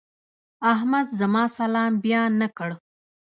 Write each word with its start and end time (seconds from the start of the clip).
احمد 0.73 1.07
زما 1.19 1.43
سلام 1.57 1.93
بيا 2.03 2.21
نه 2.39 2.47
کړ. 2.57 2.69